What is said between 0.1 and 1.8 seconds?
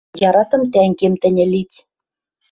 Яратым тӓнгем тӹньӹ лиц.